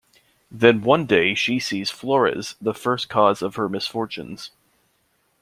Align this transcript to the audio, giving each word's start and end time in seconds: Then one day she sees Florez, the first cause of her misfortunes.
Then 0.49 0.81
one 0.81 1.05
day 1.05 1.35
she 1.35 1.59
sees 1.59 1.91
Florez, 1.91 2.55
the 2.59 2.73
first 2.73 3.07
cause 3.07 3.43
of 3.43 3.53
her 3.55 3.69
misfortunes. 3.69 4.49